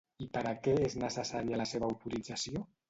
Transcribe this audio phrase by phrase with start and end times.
[0.25, 2.69] I per a què és necessària la seva autorització?